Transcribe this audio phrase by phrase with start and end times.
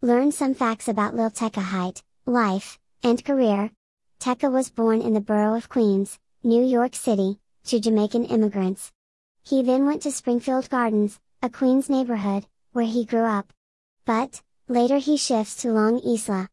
[0.00, 3.72] Learn some facts about Lil Tecca height, life, and career.
[4.20, 8.92] Tecca was born in the borough of Queens, New York City, to Jamaican immigrants.
[9.42, 13.52] He then went to Springfield Gardens, a Queens neighborhood, where he grew up.
[14.04, 16.46] But, later he shifts to Long Isla,